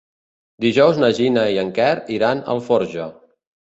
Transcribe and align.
Dijous 0.65 1.01
na 1.03 1.11
Gina 1.19 1.43
i 1.57 1.61
en 1.65 1.71
Quer 1.77 1.93
iran 2.19 2.43
a 2.43 2.49
Alforja. 2.55 3.07